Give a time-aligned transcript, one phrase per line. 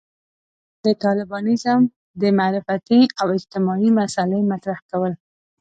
[0.85, 1.79] د طالبانيزم
[2.21, 5.13] د معرفتي او اجتماعي مسألې مطرح کول.